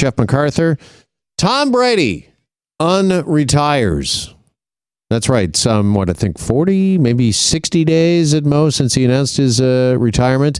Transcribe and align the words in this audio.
Jeff 0.00 0.16
MacArthur. 0.16 0.78
Tom 1.36 1.70
Brady 1.70 2.26
unretires. 2.80 4.32
That's 5.10 5.28
right. 5.28 5.54
Some, 5.54 5.92
what 5.92 6.08
I 6.08 6.14
think, 6.14 6.38
40, 6.38 6.96
maybe 6.96 7.32
60 7.32 7.84
days 7.84 8.32
at 8.32 8.46
most 8.46 8.78
since 8.78 8.94
he 8.94 9.04
announced 9.04 9.36
his 9.36 9.60
uh, 9.60 9.96
retirement. 9.98 10.58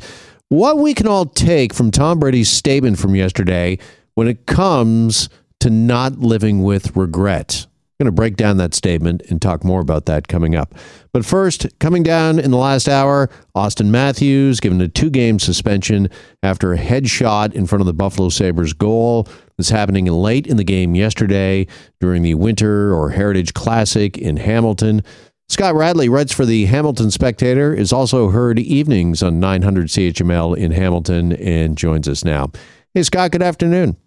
What 0.50 0.76
we 0.76 0.92
can 0.92 1.08
all 1.08 1.24
take 1.24 1.72
from 1.72 1.90
Tom 1.90 2.20
Brady's 2.20 2.50
statement 2.50 2.98
from 2.98 3.14
yesterday 3.14 3.78
when 4.14 4.28
it 4.28 4.44
comes 4.44 5.30
to 5.60 5.70
not 5.70 6.18
living 6.18 6.62
with 6.62 6.94
regret. 6.94 7.66
Going 8.00 8.06
to 8.06 8.12
break 8.12 8.36
down 8.36 8.56
that 8.56 8.72
statement 8.72 9.20
and 9.28 9.42
talk 9.42 9.62
more 9.62 9.82
about 9.82 10.06
that 10.06 10.26
coming 10.26 10.54
up. 10.54 10.74
But 11.12 11.26
first, 11.26 11.66
coming 11.80 12.02
down 12.02 12.38
in 12.38 12.50
the 12.50 12.56
last 12.56 12.88
hour, 12.88 13.28
Auston 13.54 13.90
Matthews 13.90 14.58
given 14.58 14.80
a 14.80 14.88
two 14.88 15.10
game 15.10 15.38
suspension 15.38 16.08
after 16.42 16.72
a 16.72 16.78
headshot 16.78 17.52
in 17.52 17.66
front 17.66 17.82
of 17.82 17.86
the 17.86 17.92
Buffalo 17.92 18.30
Sabres 18.30 18.72
goal. 18.72 19.28
This 19.58 19.68
happening 19.68 20.06
late 20.06 20.46
in 20.46 20.56
the 20.56 20.64
game 20.64 20.94
yesterday 20.94 21.66
during 22.00 22.22
the 22.22 22.36
Winter 22.36 22.94
or 22.94 23.10
Heritage 23.10 23.52
Classic 23.52 24.16
in 24.16 24.38
Hamilton. 24.38 25.02
Scott 25.50 25.74
Radley 25.74 26.08
writes 26.08 26.32
for 26.32 26.46
the 26.46 26.64
Hamilton 26.64 27.10
Spectator, 27.10 27.74
is 27.74 27.92
also 27.92 28.30
heard 28.30 28.58
evenings 28.58 29.22
on 29.22 29.40
900 29.40 29.88
CHML 29.88 30.56
in 30.56 30.70
Hamilton, 30.70 31.34
and 31.34 31.76
joins 31.76 32.08
us 32.08 32.24
now. 32.24 32.50
Hey, 32.94 33.02
Scott, 33.02 33.32
good 33.32 33.42
afternoon. 33.42 33.98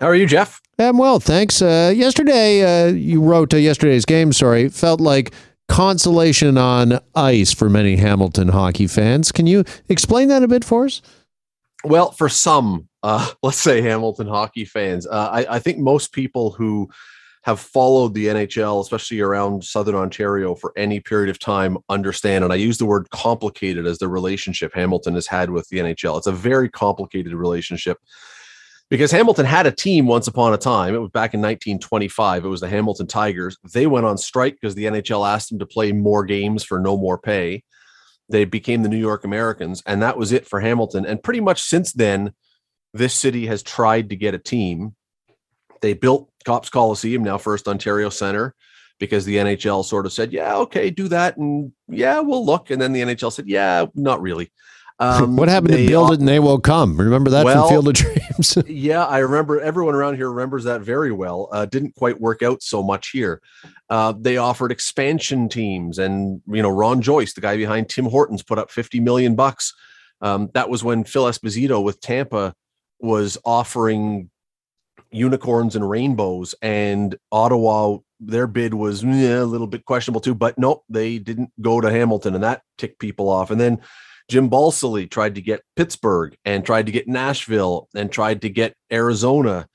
How 0.00 0.08
are 0.08 0.14
you, 0.14 0.26
Jeff? 0.26 0.60
I'm 0.78 0.98
well, 0.98 1.20
thanks. 1.20 1.62
Uh, 1.62 1.92
yesterday, 1.94 2.62
uh, 2.62 2.92
you 2.92 3.20
wrote 3.20 3.54
uh, 3.54 3.58
yesterday's 3.58 4.04
game 4.04 4.32
story. 4.32 4.68
Felt 4.68 5.00
like 5.00 5.32
consolation 5.68 6.58
on 6.58 6.98
ice 7.14 7.52
for 7.52 7.70
many 7.70 7.96
Hamilton 7.96 8.48
hockey 8.48 8.86
fans. 8.86 9.32
Can 9.32 9.46
you 9.46 9.64
explain 9.88 10.28
that 10.28 10.42
a 10.42 10.48
bit 10.48 10.64
for 10.64 10.86
us? 10.86 11.02
Well, 11.84 12.10
for 12.12 12.28
some, 12.28 12.88
uh, 13.02 13.30
let's 13.42 13.58
say 13.58 13.80
Hamilton 13.80 14.26
hockey 14.26 14.64
fans, 14.64 15.06
uh, 15.06 15.28
I, 15.32 15.56
I, 15.56 15.58
think 15.58 15.78
most 15.78 16.12
people 16.12 16.50
who 16.50 16.90
have 17.44 17.58
followed 17.58 18.14
the 18.14 18.26
NHL, 18.26 18.80
especially 18.80 19.20
around 19.20 19.64
Southern 19.64 19.94
Ontario 19.94 20.54
for 20.54 20.72
any 20.76 21.00
period 21.00 21.28
of 21.28 21.38
time, 21.38 21.76
understand. 21.88 22.44
And 22.44 22.52
I 22.52 22.56
use 22.56 22.78
the 22.78 22.84
word 22.84 23.10
complicated 23.10 23.86
as 23.86 23.98
the 23.98 24.08
relationship 24.08 24.72
Hamilton 24.74 25.14
has 25.14 25.26
had 25.26 25.50
with 25.50 25.68
the 25.68 25.78
NHL. 25.78 26.18
It's 26.18 26.28
a 26.28 26.32
very 26.32 26.68
complicated 26.68 27.34
relationship 27.34 27.98
because 28.92 29.10
Hamilton 29.10 29.46
had 29.46 29.64
a 29.64 29.72
team 29.72 30.06
once 30.06 30.26
upon 30.26 30.52
a 30.52 30.58
time. 30.58 30.94
It 30.94 30.98
was 30.98 31.08
back 31.08 31.32
in 31.32 31.40
1925. 31.40 32.44
It 32.44 32.48
was 32.48 32.60
the 32.60 32.68
Hamilton 32.68 33.06
Tigers. 33.06 33.56
They 33.72 33.86
went 33.86 34.04
on 34.04 34.18
strike 34.18 34.58
because 34.60 34.74
the 34.74 34.84
NHL 34.84 35.26
asked 35.26 35.48
them 35.48 35.58
to 35.60 35.66
play 35.66 35.92
more 35.92 36.26
games 36.26 36.62
for 36.62 36.78
no 36.78 36.98
more 36.98 37.16
pay. 37.16 37.64
They 38.28 38.44
became 38.44 38.82
the 38.82 38.90
New 38.90 38.98
York 38.98 39.24
Americans, 39.24 39.82
and 39.86 40.02
that 40.02 40.18
was 40.18 40.30
it 40.30 40.46
for 40.46 40.60
Hamilton. 40.60 41.06
And 41.06 41.22
pretty 41.22 41.40
much 41.40 41.62
since 41.62 41.94
then, 41.94 42.34
this 42.92 43.14
city 43.14 43.46
has 43.46 43.62
tried 43.62 44.10
to 44.10 44.16
get 44.16 44.34
a 44.34 44.38
team. 44.38 44.94
They 45.80 45.94
built 45.94 46.30
Copps 46.44 46.68
Coliseum, 46.68 47.24
now 47.24 47.38
First 47.38 47.68
Ontario 47.68 48.10
Center, 48.10 48.54
because 49.00 49.24
the 49.24 49.36
NHL 49.36 49.86
sort 49.86 50.04
of 50.04 50.12
said, 50.12 50.34
"Yeah, 50.34 50.56
okay, 50.56 50.90
do 50.90 51.08
that," 51.08 51.38
and 51.38 51.72
yeah, 51.88 52.20
we'll 52.20 52.44
look. 52.44 52.70
And 52.70 52.82
then 52.82 52.92
the 52.92 53.00
NHL 53.00 53.32
said, 53.32 53.48
"Yeah, 53.48 53.86
not 53.94 54.20
really." 54.20 54.52
Um, 55.02 55.34
what 55.34 55.48
happened 55.48 55.72
to 55.72 55.86
build 55.86 56.12
it 56.12 56.20
and 56.20 56.28
they 56.28 56.38
will 56.38 56.60
come? 56.60 56.96
Remember 56.96 57.28
that 57.30 57.44
well, 57.44 57.66
from 57.66 57.74
Field 57.74 57.88
of 57.88 57.94
Dreams? 57.94 58.58
yeah, 58.68 59.04
I 59.04 59.18
remember. 59.18 59.60
Everyone 59.60 59.96
around 59.96 60.14
here 60.14 60.30
remembers 60.30 60.62
that 60.62 60.80
very 60.80 61.10
well. 61.10 61.48
Uh, 61.50 61.64
didn't 61.64 61.96
quite 61.96 62.20
work 62.20 62.40
out 62.42 62.62
so 62.62 62.84
much 62.84 63.10
here. 63.10 63.42
Uh, 63.90 64.14
they 64.16 64.36
offered 64.36 64.70
expansion 64.70 65.48
teams, 65.48 65.98
and 65.98 66.40
you 66.46 66.62
know 66.62 66.68
Ron 66.68 67.02
Joyce, 67.02 67.32
the 67.32 67.40
guy 67.40 67.56
behind 67.56 67.88
Tim 67.88 68.04
Hortons, 68.04 68.44
put 68.44 68.58
up 68.58 68.70
fifty 68.70 69.00
million 69.00 69.34
bucks. 69.34 69.74
Um, 70.20 70.50
that 70.54 70.68
was 70.70 70.84
when 70.84 71.02
Phil 71.02 71.24
Esposito 71.24 71.82
with 71.82 72.00
Tampa 72.00 72.54
was 73.00 73.36
offering 73.44 74.30
unicorns 75.10 75.74
and 75.74 75.88
rainbows, 75.88 76.54
and 76.62 77.16
Ottawa. 77.32 77.98
Their 78.24 78.46
bid 78.46 78.72
was 78.72 79.02
eh, 79.02 79.40
a 79.40 79.42
little 79.44 79.66
bit 79.66 79.84
questionable 79.84 80.20
too, 80.20 80.36
but 80.36 80.56
nope, 80.56 80.84
they 80.88 81.18
didn't 81.18 81.50
go 81.60 81.80
to 81.80 81.90
Hamilton, 81.90 82.36
and 82.36 82.44
that 82.44 82.62
ticked 82.78 83.00
people 83.00 83.28
off. 83.28 83.50
And 83.50 83.60
then 83.60 83.80
Jim 84.28 84.48
Balsillie 84.48 85.10
tried 85.10 85.34
to 85.34 85.40
get 85.40 85.62
Pittsburgh 85.76 86.36
and 86.44 86.64
tried 86.64 86.86
to 86.86 86.92
get 86.92 87.08
Nashville 87.08 87.88
and 87.94 88.10
tried 88.10 88.42
to 88.42 88.48
get 88.48 88.74
Arizona. 88.92 89.68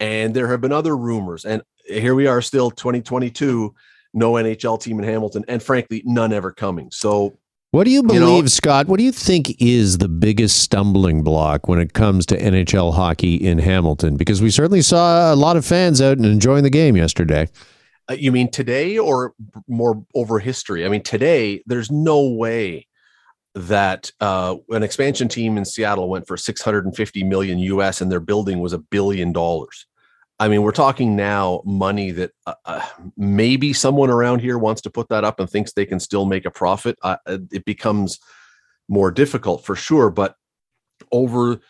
And 0.00 0.34
there 0.34 0.48
have 0.48 0.60
been 0.60 0.72
other 0.72 0.96
rumors. 0.96 1.44
And 1.44 1.62
here 1.86 2.14
we 2.14 2.26
are 2.26 2.42
still 2.42 2.70
2022, 2.70 3.74
no 4.14 4.32
NHL 4.32 4.80
team 4.80 4.98
in 4.98 5.04
Hamilton, 5.04 5.44
and 5.48 5.62
frankly, 5.62 6.02
none 6.04 6.32
ever 6.32 6.52
coming. 6.52 6.90
So 6.90 7.38
what 7.72 7.84
do 7.84 7.90
you 7.90 8.02
believe, 8.02 8.20
you 8.20 8.42
know, 8.42 8.46
Scott? 8.46 8.86
What 8.86 8.98
do 8.98 9.04
you 9.04 9.12
think 9.12 9.56
is 9.58 9.96
the 9.96 10.08
biggest 10.08 10.58
stumbling 10.58 11.22
block 11.22 11.68
when 11.68 11.78
it 11.78 11.94
comes 11.94 12.26
to 12.26 12.36
NHL 12.36 12.92
hockey 12.92 13.36
in 13.36 13.58
Hamilton? 13.58 14.16
Because 14.16 14.42
we 14.42 14.50
certainly 14.50 14.82
saw 14.82 15.32
a 15.32 15.36
lot 15.36 15.56
of 15.56 15.64
fans 15.64 16.02
out 16.02 16.18
and 16.18 16.26
enjoying 16.26 16.64
the 16.64 16.70
game 16.70 16.98
yesterday. 16.98 17.48
Uh, 18.10 18.14
you 18.14 18.30
mean 18.30 18.50
today 18.50 18.98
or 18.98 19.32
more 19.68 20.04
over 20.14 20.38
history? 20.38 20.84
I 20.84 20.90
mean, 20.90 21.02
today, 21.02 21.62
there's 21.64 21.90
no 21.90 22.28
way 22.28 22.88
that 23.54 24.10
uh, 24.20 24.56
an 24.70 24.82
expansion 24.82 25.28
team 25.28 25.58
in 25.58 25.64
Seattle 25.64 26.08
went 26.08 26.26
for 26.26 26.36
650 26.36 27.24
million 27.24 27.58
US 27.58 28.00
and 28.00 28.10
their 28.10 28.20
building 28.20 28.60
was 28.60 28.72
a 28.72 28.78
billion 28.78 29.32
dollars. 29.32 29.86
I 30.40 30.48
mean, 30.48 30.62
we're 30.62 30.72
talking 30.72 31.14
now 31.14 31.62
money 31.64 32.10
that 32.12 32.32
uh, 32.46 32.54
uh, 32.64 32.84
maybe 33.16 33.72
someone 33.72 34.10
around 34.10 34.40
here 34.40 34.58
wants 34.58 34.80
to 34.82 34.90
put 34.90 35.08
that 35.10 35.22
up 35.22 35.38
and 35.38 35.48
thinks 35.48 35.72
they 35.72 35.86
can 35.86 36.00
still 36.00 36.24
make 36.24 36.44
a 36.46 36.50
profit. 36.50 36.98
Uh, 37.02 37.16
it 37.26 37.64
becomes 37.64 38.18
more 38.88 39.10
difficult 39.10 39.64
for 39.64 39.76
sure. 39.76 40.10
But 40.10 40.34
over 41.12 41.60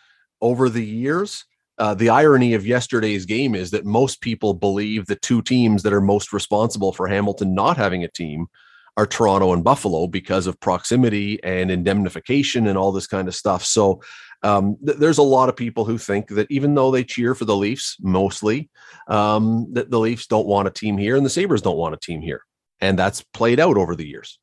over 0.41 0.69
the 0.69 0.83
years, 0.83 1.45
uh, 1.77 1.93
the 1.93 2.09
irony 2.09 2.53
of 2.53 2.65
yesterday's 2.65 3.25
game 3.25 3.55
is 3.55 3.71
that 3.71 3.85
most 3.85 4.21
people 4.21 4.53
believe 4.53 5.05
the 5.05 5.15
two 5.15 5.41
teams 5.41 5.83
that 5.83 5.93
are 5.93 6.01
most 6.01 6.33
responsible 6.33 6.93
for 6.93 7.07
Hamilton 7.07 7.53
not 7.53 7.77
having 7.77 8.03
a 8.03 8.09
team 8.09 8.47
are 8.95 9.07
Toronto 9.07 9.53
and 9.53 9.63
Buffalo 9.63 10.07
because 10.07 10.47
of 10.47 10.59
proximity 10.59 11.43
and 11.43 11.71
indemnification 11.71 12.67
and 12.67 12.77
all 12.77 12.91
this 12.91 13.07
kind 13.07 13.27
of 13.27 13.35
stuff. 13.35 13.63
So 13.65 14.01
um, 14.43 14.77
th- 14.85 14.97
there's 14.97 15.17
a 15.17 15.23
lot 15.23 15.49
of 15.49 15.55
people 15.55 15.85
who 15.85 15.97
think 15.97 16.27
that 16.29 16.51
even 16.51 16.75
though 16.75 16.91
they 16.91 17.03
cheer 17.03 17.33
for 17.33 17.45
the 17.45 17.55
Leafs 17.55 17.97
mostly, 18.01 18.69
um, 19.07 19.67
that 19.73 19.89
the 19.89 19.99
Leafs 19.99 20.27
don't 20.27 20.47
want 20.47 20.67
a 20.67 20.71
team 20.71 20.97
here 20.97 21.15
and 21.15 21.25
the 21.25 21.29
Sabres 21.29 21.61
don't 21.61 21.77
want 21.77 21.95
a 21.95 21.99
team 21.99 22.21
here. 22.21 22.43
And 22.81 22.99
that's 22.99 23.23
played 23.33 23.59
out 23.59 23.77
over 23.77 23.95
the 23.95 24.07
years. 24.07 24.39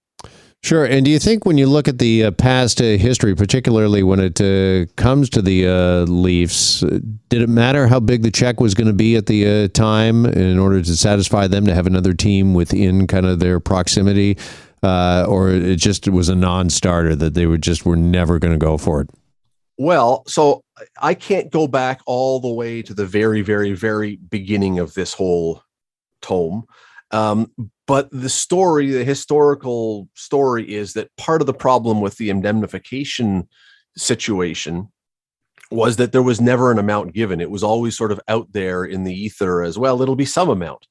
Sure. 0.62 0.84
And 0.84 1.06
do 1.06 1.10
you 1.10 1.19
think 1.19 1.47
when 1.47 1.56
you 1.56 1.66
look 1.66 1.88
at 1.88 1.98
the 1.98 2.25
uh, 2.25 2.31
past 2.32 2.82
uh, 2.82 2.84
history, 2.84 3.34
particularly 3.34 4.03
when 4.03 4.21
it 4.21 4.41
uh, 4.41 4.93
comes 4.97 5.31
to 5.31 5.41
the 5.41 5.66
uh, 5.66 6.00
Leafs, 6.03 6.82
uh, 6.82 6.98
did 7.31 7.41
it 7.41 7.48
matter 7.48 7.87
how 7.87 7.98
big 7.98 8.22
the 8.22 8.31
check 8.31 8.60
was 8.60 8.75
going 8.75 8.87
to 8.87 8.93
be 8.93 9.16
at 9.16 9.25
the 9.25 9.65
uh, 9.65 9.69
time 9.69 10.26
in 10.26 10.59
order 10.59 10.82
to 10.82 10.97
satisfy 10.97 11.47
them 11.47 11.65
to 11.65 11.75
have 11.75 11.87
another 11.87 12.12
team 12.12 12.53
within 12.53 13.06
kind 13.06 13.25
of 13.25 13.38
their 13.38 13.59
proximity? 13.59 14.37
or 14.82 15.50
it 15.50 15.76
just 15.76 16.09
was 16.09 16.28
a 16.28 16.34
non 16.34 16.69
starter 16.69 17.15
that 17.15 17.34
they 17.34 17.47
were 17.47 17.59
just 17.59 17.87
were 17.87 17.97
never 17.97 18.38
going 18.38 18.53
to 18.53 18.59
go 18.59 18.77
for 18.77 19.00
it? 19.00 19.10
Well, 19.78 20.25
so 20.27 20.62
I 21.00 21.15
can't 21.15 21.50
go 21.50 21.69
back 21.69 22.03
all 22.04 22.38
the 22.38 22.53
way 22.53 22.82
to 22.82 22.92
the 22.92 23.06
very, 23.06 23.41
very, 23.41 23.72
very 23.72 24.16
beginning 24.16 24.78
of 24.78 24.92
this 24.92 25.15
whole 25.15 25.62
tome. 26.21 26.65
Um, 27.12 27.50
but 27.91 28.09
the 28.12 28.28
story, 28.28 28.89
the 28.93 29.03
historical 29.03 30.09
story 30.15 30.73
is 30.73 30.93
that 30.93 31.11
part 31.17 31.41
of 31.41 31.49
the 31.49 31.53
problem 31.53 32.01
with 32.01 32.19
the 32.19 32.31
indemnification 32.31 33.49
situation 33.97 34.93
was 35.73 35.97
that 35.97 36.12
there 36.12 36.23
was 36.23 36.41
never 36.41 36.71
an 36.71 36.78
amount 36.78 37.15
given. 37.15 37.41
It 37.41 37.51
was 37.51 37.65
always 37.65 37.97
sort 37.97 38.12
of 38.12 38.21
out 38.28 38.53
there 38.53 38.84
in 38.84 39.03
the 39.03 39.12
ether 39.12 39.65
as 39.65 39.77
well. 39.77 40.03
It'll 40.03 40.15
be 40.15 40.25
some 40.25 40.49
amount, 40.49 40.87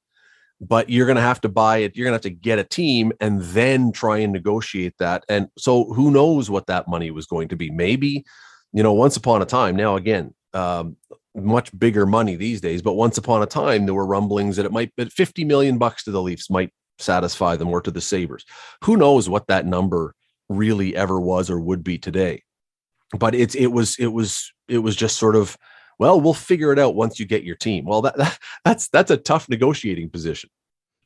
but 0.59 0.89
you're 0.89 1.05
going 1.05 1.15
to 1.15 1.21
have 1.21 1.39
to 1.39 1.47
buy 1.47 1.77
it. 1.77 1.95
You're 1.95 2.03
going 2.03 2.19
to 2.19 2.27
have 2.27 2.33
to 2.33 2.37
get 2.37 2.59
a 2.59 2.65
team 2.65 3.13
and 3.21 3.43
then 3.43 3.93
try 3.93 4.17
and 4.17 4.33
negotiate 4.33 4.95
that. 4.99 5.23
And 5.29 5.47
so 5.57 5.85
who 5.93 6.11
knows 6.11 6.49
what 6.49 6.67
that 6.67 6.89
money 6.89 7.11
was 7.11 7.27
going 7.27 7.47
to 7.47 7.55
be? 7.55 7.69
Maybe, 7.69 8.25
you 8.73 8.83
know, 8.83 8.91
once 8.91 9.15
upon 9.15 9.41
a 9.41 9.45
time. 9.45 9.77
Now, 9.77 9.95
again, 9.95 10.33
um, 10.53 10.97
much 11.33 11.71
bigger 11.79 12.05
money 12.05 12.35
these 12.35 12.59
days, 12.59 12.81
but 12.81 12.95
once 12.95 13.17
upon 13.17 13.41
a 13.41 13.45
time 13.45 13.85
there 13.85 13.95
were 13.95 14.05
rumblings 14.05 14.57
that 14.57 14.65
it 14.65 14.73
might, 14.73 14.91
but 14.97 15.13
50 15.13 15.45
million 15.45 15.77
bucks 15.77 16.03
to 16.03 16.11
the 16.11 16.21
Leafs 16.21 16.49
might 16.49 16.73
satisfy 16.99 17.55
them 17.55 17.69
or 17.69 17.81
to 17.81 17.91
the 17.91 18.01
Sabres. 18.01 18.45
Who 18.83 18.97
knows 18.97 19.29
what 19.29 19.47
that 19.47 19.65
number 19.65 20.15
really 20.49 20.95
ever 20.95 21.19
was 21.19 21.49
or 21.49 21.59
would 21.59 21.83
be 21.83 21.97
today. 21.97 22.43
But 23.17 23.33
it's 23.33 23.55
it 23.55 23.67
was 23.67 23.97
it 23.97 24.07
was 24.07 24.53
it 24.67 24.79
was 24.79 24.95
just 24.95 25.17
sort 25.17 25.35
of 25.35 25.57
well, 25.97 26.21
we'll 26.21 26.33
figure 26.33 26.71
it 26.71 26.79
out 26.79 26.95
once 26.95 27.19
you 27.19 27.25
get 27.25 27.43
your 27.43 27.57
team. 27.57 27.85
Well, 27.85 28.01
that, 28.03 28.17
that 28.17 28.39
that's 28.63 28.87
that's 28.89 29.11
a 29.11 29.17
tough 29.17 29.49
negotiating 29.49 30.09
position. 30.09 30.49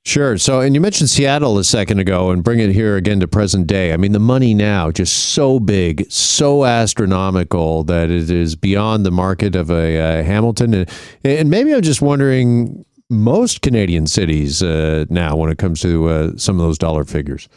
Sure. 0.06 0.38
So, 0.38 0.60
and 0.60 0.76
you 0.76 0.82
mentioned 0.82 1.10
Seattle 1.10 1.58
a 1.58 1.64
second 1.64 2.00
ago, 2.00 2.30
and 2.30 2.44
bring 2.44 2.60
it 2.60 2.72
here 2.72 2.98
again 2.98 3.22
to 3.22 3.28
present 3.28 3.68
day. 3.68 3.94
I 3.94 3.98
mean, 3.98 4.12
the 4.12 4.20
money 4.20 4.54
now 4.54 4.92
just 4.92 5.30
so 5.30 5.62
big, 5.62 6.12
so 6.12 6.66
astronomical 6.66 7.86
that 7.86 8.10
it 8.10 8.30
is 8.30 8.58
beyond 8.58 9.06
the 9.06 9.12
market 9.12 9.56
of 9.56 9.72
a 9.72 9.98
uh, 9.98 10.24
Hamilton. 10.24 10.74
And, 10.74 10.90
and 11.24 11.50
maybe 11.50 11.74
I'm 11.74 11.82
just 11.82 12.02
wondering 12.02 12.84
most 13.14 13.62
Canadian 13.62 14.08
cities 14.08 14.62
uh, 14.62 15.06
now 15.10 15.36
when 15.36 15.50
it 15.50 15.58
comes 15.58 15.82
to 15.82 16.08
uh, 16.10 16.32
some 16.36 16.60
of 16.60 16.66
those 16.66 16.78
dollar 16.78 17.04
figures? 17.04 17.48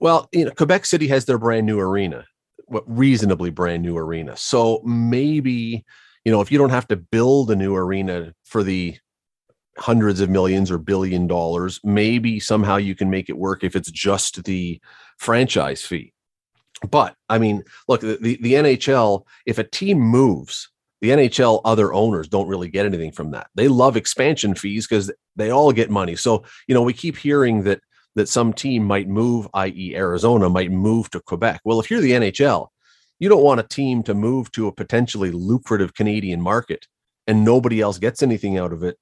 Well, 0.00 0.28
you 0.32 0.44
know, 0.44 0.52
Quebec 0.52 0.86
City 0.86 1.08
has 1.08 1.24
their 1.24 1.38
brand 1.38 1.66
new 1.66 1.80
arena, 1.80 2.24
what 2.66 2.84
reasonably 2.86 3.50
brand 3.50 3.82
new 3.82 3.96
arena. 3.96 4.36
So 4.36 4.80
maybe, 4.84 5.84
you 6.24 6.32
know, 6.32 6.40
if 6.40 6.52
you 6.52 6.58
don't 6.58 6.70
have 6.70 6.86
to 6.88 6.96
build 6.96 7.50
a 7.50 7.56
new 7.56 7.74
arena 7.74 8.32
for 8.44 8.62
the 8.62 8.96
hundreds 9.78 10.20
of 10.20 10.30
millions 10.30 10.70
or 10.70 10.78
billion 10.78 11.26
dollars, 11.26 11.80
maybe 11.82 12.38
somehow 12.38 12.76
you 12.76 12.94
can 12.94 13.10
make 13.10 13.28
it 13.28 13.38
work 13.38 13.64
if 13.64 13.74
it's 13.74 13.90
just 13.90 14.44
the 14.44 14.80
franchise 15.18 15.82
fee. 15.82 16.12
But 16.88 17.16
I 17.28 17.38
mean, 17.38 17.64
look, 17.88 18.00
the, 18.00 18.18
the, 18.20 18.38
the 18.40 18.54
NHL, 18.54 19.24
if 19.46 19.58
a 19.58 19.64
team 19.64 19.98
moves, 19.98 20.70
the 21.00 21.10
NHL 21.10 21.60
other 21.64 21.92
owners 21.92 22.28
don't 22.28 22.48
really 22.48 22.68
get 22.68 22.86
anything 22.86 23.12
from 23.12 23.30
that. 23.32 23.48
They 23.54 23.68
love 23.68 23.96
expansion 23.96 24.54
fees 24.54 24.86
because 24.86 25.10
they 25.36 25.50
all 25.50 25.72
get 25.72 25.90
money. 25.90 26.16
So, 26.16 26.44
you 26.66 26.74
know, 26.74 26.82
we 26.82 26.92
keep 26.92 27.16
hearing 27.16 27.62
that 27.64 27.80
that 28.14 28.28
some 28.28 28.52
team 28.52 28.82
might 28.82 29.08
move, 29.08 29.46
i.e., 29.54 29.94
Arizona 29.94 30.48
might 30.48 30.72
move 30.72 31.08
to 31.10 31.20
Quebec. 31.20 31.60
Well, 31.64 31.78
if 31.78 31.88
you're 31.88 32.00
the 32.00 32.12
NHL, 32.12 32.66
you 33.20 33.28
don't 33.28 33.44
want 33.44 33.60
a 33.60 33.64
team 33.64 34.02
to 34.04 34.14
move 34.14 34.50
to 34.52 34.66
a 34.66 34.72
potentially 34.72 35.30
lucrative 35.30 35.94
Canadian 35.94 36.40
market 36.40 36.86
and 37.28 37.44
nobody 37.44 37.80
else 37.80 37.98
gets 37.98 38.22
anything 38.22 38.58
out 38.58 38.72
of 38.72 38.82
it 38.82 38.96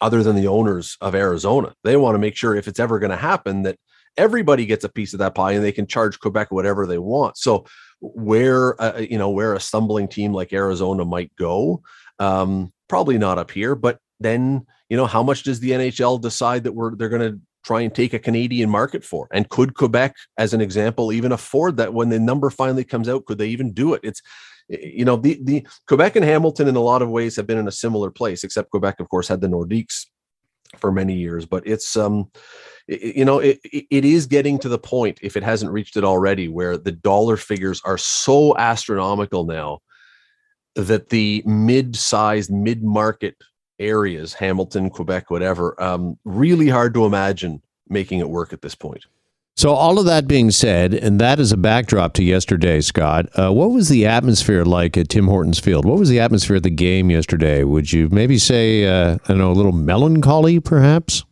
other 0.00 0.22
than 0.22 0.36
the 0.36 0.46
owners 0.46 0.96
of 1.00 1.14
Arizona. 1.14 1.74
They 1.82 1.96
want 1.96 2.14
to 2.14 2.20
make 2.20 2.36
sure 2.36 2.54
if 2.54 2.68
it's 2.68 2.80
ever 2.80 2.98
going 2.98 3.10
to 3.10 3.16
happen 3.16 3.62
that 3.62 3.78
everybody 4.16 4.66
gets 4.66 4.84
a 4.84 4.88
piece 4.88 5.12
of 5.12 5.18
that 5.18 5.34
pie 5.34 5.52
and 5.52 5.64
they 5.64 5.72
can 5.72 5.86
charge 5.86 6.18
Quebec 6.20 6.50
whatever 6.50 6.86
they 6.86 6.98
want. 6.98 7.36
So 7.36 7.66
where 8.00 8.80
uh, 8.80 8.98
you 8.98 9.18
know 9.18 9.30
where 9.30 9.54
a 9.54 9.60
stumbling 9.60 10.08
team 10.08 10.32
like 10.32 10.52
Arizona 10.52 11.04
might 11.04 11.34
go, 11.36 11.82
um, 12.18 12.72
probably 12.88 13.18
not 13.18 13.38
up 13.38 13.50
here, 13.50 13.74
but 13.74 13.98
then 14.20 14.66
you 14.88 14.96
know 14.96 15.06
how 15.06 15.22
much 15.22 15.42
does 15.42 15.60
the 15.60 15.70
NHL 15.70 16.20
decide 16.20 16.64
that 16.64 16.72
we're 16.72 16.94
they're 16.96 17.08
going 17.08 17.32
to 17.32 17.40
try 17.64 17.80
and 17.80 17.94
take 17.94 18.12
a 18.12 18.18
Canadian 18.18 18.68
market 18.68 19.04
for? 19.04 19.26
And 19.32 19.48
could 19.48 19.74
Quebec, 19.74 20.14
as 20.38 20.52
an 20.52 20.60
example, 20.60 21.12
even 21.12 21.32
afford 21.32 21.78
that 21.78 21.94
when 21.94 22.10
the 22.10 22.20
number 22.20 22.50
finally 22.50 22.84
comes 22.84 23.08
out? 23.08 23.24
Could 23.24 23.38
they 23.38 23.48
even 23.48 23.72
do 23.72 23.94
it? 23.94 24.02
It's 24.04 24.20
you 24.68 25.04
know 25.04 25.16
the 25.16 25.38
the 25.42 25.66
Quebec 25.88 26.16
and 26.16 26.24
Hamilton 26.24 26.68
in 26.68 26.76
a 26.76 26.80
lot 26.80 27.02
of 27.02 27.08
ways 27.08 27.36
have 27.36 27.46
been 27.46 27.58
in 27.58 27.68
a 27.68 27.72
similar 27.72 28.10
place, 28.10 28.44
except 28.44 28.70
Quebec, 28.70 29.00
of 29.00 29.08
course, 29.08 29.28
had 29.28 29.40
the 29.40 29.48
Nordiques 29.48 30.06
for 30.84 30.92
many 30.92 31.14
years. 31.14 31.46
But 31.46 31.66
it's 31.66 31.96
um 31.96 32.30
you 32.86 33.24
know 33.24 33.38
it, 33.38 33.58
it 33.64 34.04
is 34.04 34.26
getting 34.26 34.58
to 34.58 34.68
the 34.68 34.78
point 34.78 35.18
if 35.22 35.34
it 35.34 35.42
hasn't 35.42 35.72
reached 35.72 35.96
it 35.96 36.04
already 36.04 36.48
where 36.48 36.76
the 36.76 36.92
dollar 36.92 37.38
figures 37.38 37.80
are 37.86 37.96
so 37.96 38.54
astronomical 38.58 39.46
now 39.46 39.78
that 40.74 41.08
the 41.08 41.42
mid-sized 41.46 42.52
mid-market 42.52 43.36
areas 43.78 44.34
hamilton 44.34 44.90
quebec 44.90 45.30
whatever 45.30 45.82
um, 45.82 46.18
really 46.26 46.68
hard 46.68 46.92
to 46.92 47.06
imagine 47.06 47.62
making 47.88 48.18
it 48.18 48.28
work 48.28 48.52
at 48.52 48.60
this 48.60 48.74
point 48.74 49.06
so 49.56 49.70
all 49.70 49.98
of 49.98 50.06
that 50.06 50.26
being 50.26 50.50
said 50.50 50.94
and 50.94 51.20
that 51.20 51.38
is 51.38 51.52
a 51.52 51.56
backdrop 51.56 52.12
to 52.12 52.24
yesterday 52.24 52.80
scott 52.80 53.26
uh, 53.38 53.52
what 53.52 53.70
was 53.70 53.88
the 53.88 54.06
atmosphere 54.06 54.64
like 54.64 54.96
at 54.96 55.08
tim 55.08 55.26
hortons 55.26 55.58
field? 55.58 55.84
What 55.84 55.98
was 55.98 56.08
the 56.08 56.20
atmosphere 56.20 56.56
at 56.56 56.62
the 56.62 56.70
game 56.70 57.10
yesterday? 57.10 57.64
Would 57.64 57.92
you 57.92 58.08
maybe 58.10 58.38
say 58.38 58.86
uh, 58.86 59.18
i 59.24 59.28
don't 59.28 59.38
know 59.38 59.50
a 59.50 59.52
little 59.52 59.72
melancholy 59.72 60.60
perhaps? 60.60 61.24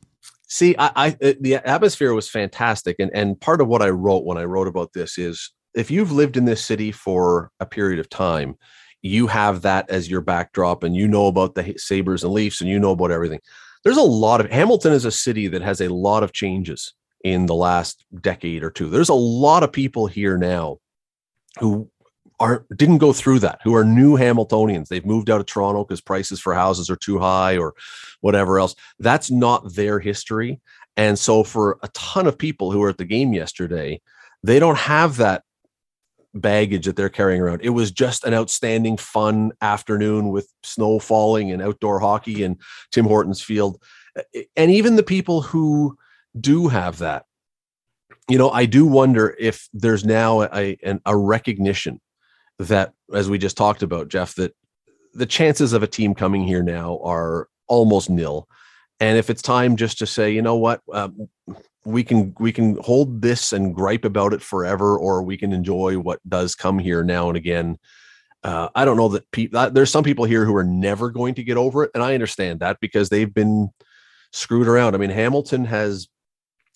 See, 0.52 0.76
I, 0.78 0.90
I 0.94 1.08
uh, 1.26 1.32
the 1.40 1.54
atmosphere 1.66 2.12
was 2.12 2.28
fantastic, 2.28 2.96
and 2.98 3.10
and 3.14 3.40
part 3.40 3.62
of 3.62 3.68
what 3.68 3.80
I 3.80 3.88
wrote 3.88 4.26
when 4.26 4.36
I 4.36 4.44
wrote 4.44 4.68
about 4.68 4.92
this 4.92 5.16
is 5.16 5.50
if 5.72 5.90
you've 5.90 6.12
lived 6.12 6.36
in 6.36 6.44
this 6.44 6.62
city 6.62 6.92
for 6.92 7.50
a 7.58 7.64
period 7.64 7.98
of 7.98 8.10
time, 8.10 8.56
you 9.00 9.28
have 9.28 9.62
that 9.62 9.88
as 9.88 10.10
your 10.10 10.20
backdrop, 10.20 10.82
and 10.82 10.94
you 10.94 11.08
know 11.08 11.26
about 11.26 11.54
the 11.54 11.72
Sabres 11.78 12.22
and 12.22 12.34
Leafs, 12.34 12.60
and 12.60 12.68
you 12.68 12.78
know 12.78 12.90
about 12.90 13.10
everything. 13.10 13.40
There's 13.82 13.96
a 13.96 14.02
lot 14.02 14.42
of 14.42 14.50
Hamilton 14.50 14.92
is 14.92 15.06
a 15.06 15.10
city 15.10 15.48
that 15.48 15.62
has 15.62 15.80
a 15.80 15.88
lot 15.88 16.22
of 16.22 16.34
changes 16.34 16.92
in 17.24 17.46
the 17.46 17.54
last 17.54 18.04
decade 18.20 18.62
or 18.62 18.70
two. 18.70 18.88
There's 18.88 19.08
a 19.08 19.14
lot 19.14 19.62
of 19.62 19.72
people 19.72 20.06
here 20.06 20.36
now 20.36 20.78
who 21.58 21.88
aren't 22.40 22.64
didn't 22.76 22.98
go 22.98 23.12
through 23.12 23.38
that 23.40 23.60
who 23.62 23.74
are 23.74 23.84
new 23.84 24.16
hamiltonians. 24.16 24.88
They've 24.88 25.06
moved 25.06 25.30
out 25.30 25.40
of 25.40 25.46
toronto 25.46 25.84
because 25.84 26.00
prices 26.00 26.40
for 26.40 26.54
houses 26.54 26.90
are 26.90 26.96
too 26.96 27.18
high 27.18 27.56
or 27.56 27.74
whatever 28.20 28.58
else. 28.58 28.74
That's 28.98 29.30
not 29.30 29.74
their 29.74 30.00
history. 30.00 30.60
And 30.96 31.18
so 31.18 31.44
for 31.44 31.78
a 31.82 31.88
ton 31.88 32.26
of 32.26 32.36
people 32.36 32.72
who 32.72 32.80
were 32.80 32.88
at 32.88 32.98
the 32.98 33.04
game 33.04 33.32
yesterday 33.32 34.00
they 34.42 34.58
don't 34.58 34.78
have 34.78 35.18
that 35.18 35.44
baggage 36.34 36.86
that 36.86 36.96
they're 36.96 37.08
carrying 37.08 37.40
around. 37.40 37.60
It 37.62 37.70
was 37.70 37.90
just 37.90 38.24
an 38.24 38.34
outstanding 38.34 38.96
fun 38.96 39.52
afternoon 39.60 40.30
with 40.30 40.48
snow 40.62 40.98
falling 40.98 41.50
and 41.50 41.62
outdoor 41.62 42.00
hockey 42.00 42.42
and 42.42 42.56
tim 42.90 43.04
hortons 43.04 43.42
field. 43.42 43.80
And 44.56 44.70
even 44.70 44.96
the 44.96 45.02
people 45.02 45.42
who 45.42 45.96
do 46.38 46.68
have 46.68 46.98
that 46.98 47.24
you 48.28 48.38
know 48.38 48.50
i 48.50 48.64
do 48.64 48.86
wonder 48.86 49.36
if 49.38 49.68
there's 49.72 50.04
now 50.04 50.42
a, 50.42 50.76
a, 50.84 51.00
a 51.06 51.16
recognition 51.16 52.00
that, 52.68 52.92
as 53.12 53.28
we 53.28 53.38
just 53.38 53.56
talked 53.56 53.82
about, 53.82 54.08
Jeff, 54.08 54.34
that 54.36 54.54
the 55.14 55.26
chances 55.26 55.72
of 55.72 55.82
a 55.82 55.86
team 55.86 56.14
coming 56.14 56.44
here 56.44 56.62
now 56.62 56.98
are 57.02 57.48
almost 57.68 58.10
nil. 58.10 58.48
And 59.00 59.18
if 59.18 59.30
it's 59.30 59.42
time 59.42 59.76
just 59.76 59.98
to 59.98 60.06
say, 60.06 60.30
you 60.30 60.42
know 60.42 60.56
what, 60.56 60.80
um, 60.92 61.28
we 61.84 62.04
can 62.04 62.34
we 62.38 62.52
can 62.52 62.76
hold 62.76 63.20
this 63.20 63.52
and 63.52 63.74
gripe 63.74 64.04
about 64.04 64.32
it 64.32 64.40
forever, 64.40 64.96
or 64.96 65.22
we 65.22 65.36
can 65.36 65.52
enjoy 65.52 65.98
what 65.98 66.20
does 66.28 66.54
come 66.54 66.78
here 66.78 67.02
now 67.02 67.28
and 67.28 67.36
again. 67.36 67.78
Uh, 68.44 68.68
I 68.74 68.84
don't 68.84 68.96
know 68.96 69.08
that 69.08 69.28
people. 69.32 69.70
There's 69.70 69.90
some 69.90 70.04
people 70.04 70.24
here 70.24 70.44
who 70.44 70.54
are 70.54 70.64
never 70.64 71.10
going 71.10 71.34
to 71.34 71.42
get 71.42 71.56
over 71.56 71.82
it, 71.82 71.90
and 71.94 72.02
I 72.02 72.14
understand 72.14 72.60
that 72.60 72.78
because 72.80 73.08
they've 73.08 73.32
been 73.32 73.70
screwed 74.30 74.68
around. 74.68 74.94
I 74.94 74.98
mean, 74.98 75.10
Hamilton 75.10 75.64
has 75.64 76.08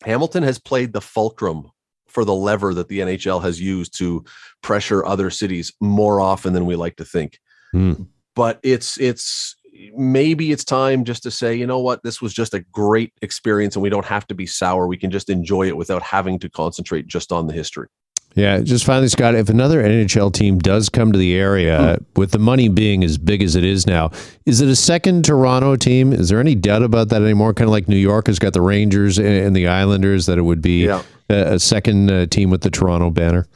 Hamilton 0.02 0.42
has 0.42 0.58
played 0.58 0.92
the 0.92 1.00
fulcrum 1.00 1.70
for 2.08 2.24
the 2.24 2.34
lever 2.34 2.72
that 2.74 2.88
the 2.88 3.00
NHL 3.00 3.42
has 3.42 3.60
used 3.60 3.96
to 3.98 4.24
pressure 4.62 5.04
other 5.04 5.30
cities 5.30 5.72
more 5.80 6.20
often 6.20 6.52
than 6.52 6.66
we 6.66 6.76
like 6.76 6.96
to 6.96 7.04
think. 7.04 7.38
Mm. 7.74 8.06
But 8.34 8.58
it's 8.62 8.98
it's 8.98 9.56
maybe 9.94 10.52
it's 10.52 10.64
time 10.64 11.04
just 11.04 11.22
to 11.24 11.30
say, 11.30 11.54
you 11.54 11.66
know 11.66 11.78
what, 11.78 12.02
this 12.02 12.22
was 12.22 12.32
just 12.32 12.54
a 12.54 12.60
great 12.72 13.12
experience 13.22 13.76
and 13.76 13.82
we 13.82 13.90
don't 13.90 14.06
have 14.06 14.26
to 14.28 14.34
be 14.34 14.46
sour. 14.46 14.86
We 14.86 14.96
can 14.96 15.10
just 15.10 15.28
enjoy 15.28 15.68
it 15.68 15.76
without 15.76 16.02
having 16.02 16.38
to 16.40 16.48
concentrate 16.48 17.06
just 17.06 17.32
on 17.32 17.46
the 17.46 17.52
history. 17.52 17.88
Yeah, 18.36 18.60
just 18.60 18.84
finally, 18.84 19.08
Scott, 19.08 19.34
if 19.34 19.48
another 19.48 19.82
NHL 19.82 20.30
team 20.30 20.58
does 20.58 20.90
come 20.90 21.10
to 21.10 21.18
the 21.18 21.34
area, 21.34 21.96
mm. 21.98 22.04
with 22.16 22.32
the 22.32 22.38
money 22.38 22.68
being 22.68 23.02
as 23.02 23.16
big 23.16 23.42
as 23.42 23.56
it 23.56 23.64
is 23.64 23.86
now, 23.86 24.10
is 24.44 24.60
it 24.60 24.68
a 24.68 24.76
second 24.76 25.24
Toronto 25.24 25.74
team? 25.74 26.12
Is 26.12 26.28
there 26.28 26.38
any 26.38 26.54
doubt 26.54 26.82
about 26.82 27.08
that 27.08 27.22
anymore? 27.22 27.54
Kind 27.54 27.68
of 27.68 27.72
like 27.72 27.88
New 27.88 27.96
York 27.96 28.26
has 28.26 28.38
got 28.38 28.52
the 28.52 28.60
Rangers 28.60 29.18
and 29.18 29.56
the 29.56 29.66
Islanders, 29.66 30.26
that 30.26 30.36
it 30.36 30.42
would 30.42 30.60
be 30.60 30.84
yeah. 30.84 31.02
a, 31.30 31.54
a, 31.54 31.58
second 31.58 32.10
uh, 32.10 32.26
team 32.26 32.50
with 32.50 32.60
the 32.60 32.68
Toronto 32.68 33.08
banner? 33.08 33.48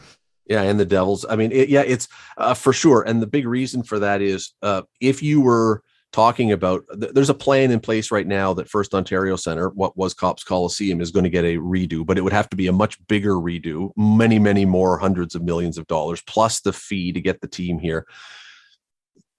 Yeah, 0.46 0.62
and 0.62 0.80
the 0.80 0.86
Devils. 0.86 1.26
I 1.28 1.36
mean, 1.36 1.52
it, 1.52 1.68
yeah, 1.68 1.82
it's 1.82 2.08
uh, 2.38 2.54
for 2.54 2.72
sure. 2.72 3.02
And 3.02 3.20
the 3.20 3.26
big 3.26 3.46
reason 3.46 3.82
for 3.82 3.98
that 3.98 4.22
is 4.22 4.54
uh, 4.62 4.82
if 4.98 5.22
you 5.22 5.42
were 5.42 5.82
talking 6.12 6.52
about 6.52 6.84
there's 6.90 7.30
a 7.30 7.34
plan 7.34 7.70
in 7.70 7.80
place 7.80 8.10
right 8.10 8.26
now 8.26 8.52
that 8.54 8.68
First 8.68 8.94
Ontario 8.94 9.36
Center, 9.36 9.68
what 9.70 9.96
was 9.96 10.14
Copps 10.14 10.42
Coliseum, 10.42 11.00
is 11.00 11.10
going 11.10 11.24
to 11.24 11.30
get 11.30 11.44
a 11.44 11.56
redo, 11.56 12.04
but 12.04 12.18
it 12.18 12.22
would 12.22 12.32
have 12.32 12.50
to 12.50 12.56
be 12.56 12.66
a 12.66 12.72
much 12.72 12.98
bigger 13.06 13.34
redo, 13.34 13.90
many, 13.96 14.38
many 14.38 14.64
more 14.64 14.98
hundreds 14.98 15.34
of 15.34 15.42
millions 15.42 15.78
of 15.78 15.86
dollars, 15.86 16.22
plus 16.22 16.60
the 16.60 16.72
fee 16.72 17.12
to 17.12 17.20
get 17.20 17.40
the 17.40 17.48
team 17.48 17.78
here. 17.78 18.06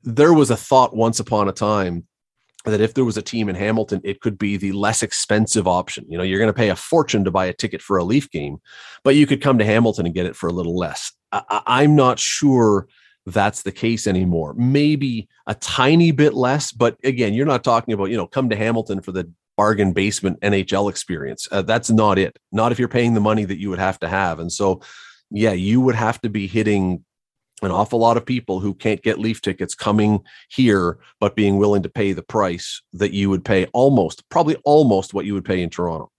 There 0.04 0.34
was 0.34 0.50
a 0.50 0.58
thought 0.58 0.96
once 0.96 1.20
upon 1.20 1.50
a 1.50 1.54
time 1.54 2.08
that 2.66 2.82
if 2.82 2.94
there 2.94 3.06
was 3.06 3.18
a 3.18 3.22
team 3.22 3.50
in 3.50 3.56
Hamilton, 3.56 4.02
it 4.04 4.22
could 4.22 4.38
be 4.38 4.56
the 4.56 4.72
less 4.72 5.02
expensive 5.02 5.68
option. 5.68 6.06
You 6.08 6.18
know, 6.18 6.24
you're 6.24 6.40
going 6.40 6.48
to 6.48 6.54
pay 6.54 6.70
a 6.70 6.76
fortune 6.76 7.24
to 7.26 7.32
buy 7.32 7.46
a 7.46 7.54
ticket 7.54 7.82
for 7.82 7.98
a 7.98 8.04
Leaf 8.04 8.30
game, 8.30 8.58
but 9.04 9.16
you 9.16 9.26
could 9.26 9.42
come 9.42 9.58
to 9.58 9.66
Hamilton 9.66 10.06
and 10.06 10.16
get 10.16 10.26
it 10.26 10.36
for 10.36 10.48
a 10.48 10.54
little 10.54 10.78
less. 10.78 11.12
I, 11.32 11.84
am 11.84 11.96
not 11.96 12.20
sure 12.20 12.88
that's 13.26 13.62
the 13.62 13.72
case 13.72 14.08
anymore. 14.08 14.54
Maybe 14.56 15.28
a 15.48 15.56
tiny 15.56 16.12
bit 16.12 16.34
less, 16.34 16.72
but 16.72 16.98
again, 17.04 17.34
you're 17.34 17.46
not 17.46 17.64
talking 17.64 17.94
about, 17.94 18.10
you 18.10 18.18
know, 18.18 18.28
come 18.28 18.50
to 18.50 18.56
Hamilton 18.56 19.02
for 19.02 19.12
the 19.12 19.30
bargain 19.58 19.94
basement 19.94 20.40
NHL 20.42 20.90
experience. 20.90 21.48
Uh, 21.52 21.62
that's 21.62 21.92
not 21.92 22.18
it. 22.18 22.38
Not 22.52 22.72
if 22.72 22.80
you're 22.80 22.88
paying 22.88 23.14
the 23.14 23.20
money 23.20 23.46
that 23.46 23.60
you 23.60 23.70
would 23.70 23.80
have 23.80 24.00
to 24.00 24.08
have. 24.08 24.40
And 24.40 24.52
so, 24.52 24.82
yeah, 25.30 25.52
you 25.52 25.82
would 25.82 25.96
have 25.96 26.20
to 26.22 26.30
be 26.30 26.48
hitting 26.48 27.06
an 27.62 27.72
awful 27.72 28.00
lot 28.00 28.18
of 28.18 28.26
people 28.26 28.60
who 28.60 28.74
can't 28.74 29.04
get 29.04 29.20
leaf 29.20 29.40
tickets 29.40 29.76
coming 29.76 30.22
here, 30.50 30.98
but 31.20 31.36
being 31.36 31.58
willing 31.58 31.84
to 31.84 31.90
pay 31.90 32.12
the 32.14 32.24
price 32.24 32.82
that 32.94 33.14
you 33.14 33.30
would 33.30 33.46
pay 33.46 33.68
almost, 33.68 34.28
probably 34.30 34.56
almost 34.66 35.14
what 35.14 35.26
you 35.26 35.34
would 35.36 35.46
pay 35.46 35.62
in 35.62 35.70
Toronto. 35.70 36.12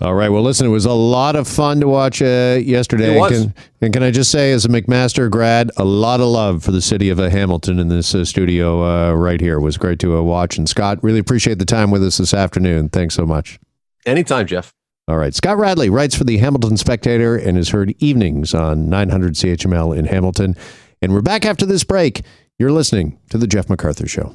All 0.00 0.14
right. 0.14 0.30
Well, 0.30 0.42
listen, 0.42 0.66
it 0.66 0.70
was 0.70 0.84
a 0.84 0.92
lot 0.92 1.36
of 1.36 1.46
fun 1.46 1.80
to 1.80 1.86
watch 1.86 2.22
uh, 2.22 2.58
yesterday. 2.60 3.16
And 3.16 3.28
can, 3.28 3.54
and 3.80 3.92
can, 3.92 4.02
I 4.02 4.10
just 4.10 4.30
say, 4.30 4.52
as 4.52 4.64
a 4.64 4.68
McMaster 4.68 5.30
grad, 5.30 5.70
a 5.76 5.84
lot 5.84 6.20
of 6.20 6.26
love 6.26 6.64
for 6.64 6.72
the 6.72 6.80
city 6.80 7.08
of 7.08 7.20
uh, 7.20 7.28
Hamilton 7.28 7.78
in 7.78 7.88
this 7.88 8.14
uh, 8.14 8.24
studio 8.24 8.82
uh, 8.82 9.14
right 9.14 9.40
here. 9.40 9.58
It 9.58 9.62
was 9.62 9.76
great 9.76 9.98
to 10.00 10.16
uh, 10.16 10.22
watch. 10.22 10.56
And 10.58 10.68
Scott, 10.68 10.98
really 11.02 11.18
appreciate 11.18 11.58
the 11.58 11.64
time 11.64 11.90
with 11.90 12.02
us 12.02 12.16
this 12.16 12.34
afternoon. 12.34 12.88
Thanks 12.88 13.14
so 13.14 13.26
much. 13.26 13.60
Anytime, 14.04 14.46
Jeff. 14.46 14.72
All 15.08 15.18
right. 15.18 15.34
Scott 15.34 15.58
Radley 15.58 15.90
writes 15.90 16.14
for 16.14 16.24
the 16.24 16.38
Hamilton 16.38 16.76
Spectator 16.76 17.36
and 17.36 17.58
is 17.58 17.68
heard 17.68 17.94
evenings 17.98 18.54
on 18.54 18.88
900 18.88 19.34
CHML 19.34 19.96
in 19.96 20.06
Hamilton. 20.06 20.56
And 21.00 21.12
we're 21.12 21.22
back 21.22 21.44
after 21.44 21.66
this 21.66 21.84
break. 21.84 22.22
You're 22.58 22.72
listening 22.72 23.18
to 23.30 23.38
The 23.38 23.46
Jeff 23.46 23.68
MacArthur 23.68 24.08
Show. 24.08 24.34